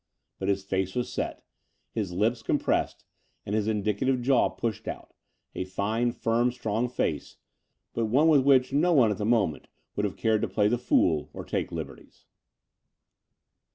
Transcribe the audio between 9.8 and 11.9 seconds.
would have cared to play the fool or take